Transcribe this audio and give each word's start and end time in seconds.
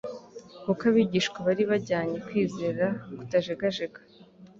kuko 0.63 0.81
abigishwa 0.89 1.37
bari 1.47 1.63
bajyanye 1.71 2.17
kwizera 2.27 2.85
kutajegajega, 3.17 3.99